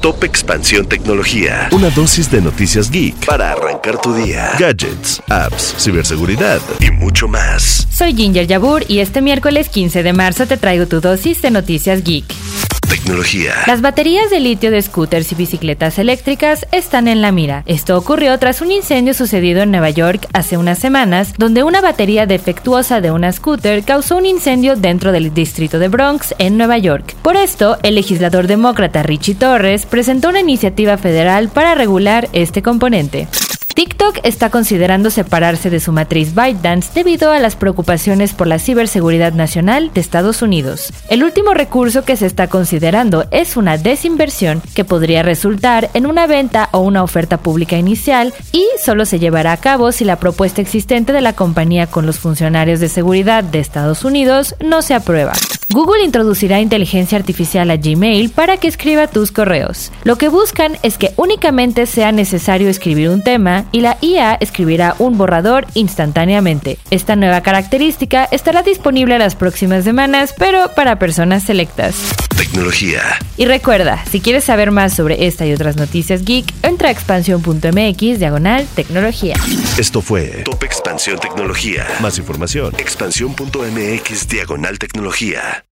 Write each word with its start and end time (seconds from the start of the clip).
Top 0.00 0.24
Expansión 0.24 0.86
Tecnología. 0.86 1.68
Una 1.72 1.90
dosis 1.90 2.30
de 2.30 2.40
noticias 2.40 2.90
geek 2.90 3.26
para 3.26 3.52
arrancar 3.52 4.00
tu 4.00 4.14
día. 4.14 4.52
Gadgets, 4.58 5.22
apps, 5.28 5.74
ciberseguridad 5.78 6.60
y 6.80 6.90
mucho 6.90 7.28
más. 7.28 7.86
Soy 7.92 8.14
Ginger 8.14 8.46
Yabur 8.46 8.84
y 8.88 9.00
este 9.00 9.20
miércoles 9.20 9.68
15 9.68 10.02
de 10.02 10.12
marzo 10.14 10.46
te 10.46 10.56
traigo 10.56 10.86
tu 10.86 11.00
dosis 11.00 11.42
de 11.42 11.50
noticias 11.50 12.02
geek. 12.02 12.24
Las 13.66 13.82
baterías 13.82 14.30
de 14.30 14.40
litio 14.40 14.70
de 14.70 14.82
scooters 14.82 15.30
y 15.30 15.34
bicicletas 15.36 15.98
eléctricas 15.98 16.66
están 16.72 17.06
en 17.06 17.22
la 17.22 17.30
mira. 17.30 17.62
Esto 17.66 17.96
ocurrió 17.96 18.36
tras 18.38 18.60
un 18.60 18.72
incendio 18.72 19.14
sucedido 19.14 19.62
en 19.62 19.70
Nueva 19.70 19.90
York 19.90 20.26
hace 20.32 20.56
unas 20.56 20.78
semanas, 20.78 21.34
donde 21.38 21.62
una 21.62 21.80
batería 21.80 22.26
defectuosa 22.26 23.00
de 23.00 23.10
una 23.10 23.30
scooter 23.30 23.84
causó 23.84 24.16
un 24.16 24.26
incendio 24.26 24.74
dentro 24.74 25.12
del 25.12 25.32
distrito 25.32 25.78
de 25.78 25.88
Bronx, 25.88 26.34
en 26.38 26.56
Nueva 26.56 26.78
York. 26.78 27.14
Por 27.22 27.36
esto, 27.36 27.78
el 27.84 27.94
legislador 27.94 28.48
demócrata 28.48 29.04
Richie 29.04 29.34
Torres 29.34 29.86
presentó 29.86 30.28
una 30.28 30.40
iniciativa 30.40 30.96
federal 30.96 31.48
para 31.48 31.76
regular 31.76 32.28
este 32.32 32.62
componente. 32.62 33.28
TikTok 33.80 34.18
está 34.24 34.50
considerando 34.50 35.08
separarse 35.08 35.70
de 35.70 35.80
su 35.80 35.90
matriz 35.90 36.34
ByteDance 36.34 36.90
debido 36.94 37.32
a 37.32 37.38
las 37.38 37.56
preocupaciones 37.56 38.34
por 38.34 38.46
la 38.46 38.58
ciberseguridad 38.58 39.32
nacional 39.32 39.90
de 39.94 40.02
Estados 40.02 40.42
Unidos. 40.42 40.92
El 41.08 41.24
último 41.24 41.54
recurso 41.54 42.04
que 42.04 42.18
se 42.18 42.26
está 42.26 42.48
considerando 42.48 43.24
es 43.30 43.56
una 43.56 43.78
desinversión 43.78 44.60
que 44.74 44.84
podría 44.84 45.22
resultar 45.22 45.88
en 45.94 46.04
una 46.04 46.26
venta 46.26 46.68
o 46.72 46.80
una 46.80 47.02
oferta 47.02 47.38
pública 47.38 47.78
inicial 47.78 48.34
y 48.52 48.66
solo 48.84 49.06
se 49.06 49.18
llevará 49.18 49.52
a 49.52 49.56
cabo 49.56 49.92
si 49.92 50.04
la 50.04 50.16
propuesta 50.16 50.60
existente 50.60 51.14
de 51.14 51.22
la 51.22 51.32
compañía 51.32 51.86
con 51.86 52.04
los 52.04 52.18
funcionarios 52.18 52.80
de 52.80 52.90
seguridad 52.90 53.44
de 53.44 53.60
Estados 53.60 54.04
Unidos 54.04 54.56
no 54.62 54.82
se 54.82 54.92
aprueba. 54.92 55.32
Google 55.72 56.02
introducirá 56.02 56.60
inteligencia 56.60 57.16
artificial 57.16 57.70
a 57.70 57.76
Gmail 57.76 58.30
para 58.30 58.56
que 58.56 58.66
escriba 58.66 59.06
tus 59.06 59.30
correos. 59.30 59.92
Lo 60.02 60.18
que 60.18 60.28
buscan 60.28 60.76
es 60.82 60.98
que 60.98 61.12
únicamente 61.16 61.86
sea 61.86 62.10
necesario 62.10 62.68
escribir 62.68 63.08
un 63.08 63.22
tema 63.22 63.66
y 63.72 63.80
la 63.80 63.98
IA 64.00 64.34
escribirá 64.34 64.94
un 64.98 65.18
borrador 65.18 65.66
instantáneamente. 65.74 66.78
Esta 66.90 67.16
nueva 67.16 67.42
característica 67.42 68.24
estará 68.30 68.62
disponible 68.62 69.18
las 69.18 69.36
próximas 69.36 69.84
semanas, 69.84 70.34
pero 70.36 70.70
para 70.74 70.98
personas 70.98 71.44
selectas. 71.44 71.96
Tecnología. 72.36 73.02
Y 73.36 73.44
recuerda, 73.44 74.04
si 74.10 74.20
quieres 74.20 74.44
saber 74.44 74.70
más 74.70 74.94
sobre 74.94 75.26
esta 75.26 75.46
y 75.46 75.52
otras 75.52 75.76
noticias 75.76 76.24
geek, 76.24 76.46
entra 76.62 76.88
a 76.88 76.92
expansión.mx 76.92 78.18
diagonal 78.18 78.66
tecnología. 78.74 79.36
Esto 79.78 80.00
fue 80.00 80.42
Top 80.44 80.62
Expansión 80.64 81.18
Tecnología. 81.18 81.86
Más 82.00 82.18
información. 82.18 82.74
Expansión.mx 82.78 84.28
diagonal 84.28 84.78
tecnología. 84.78 85.64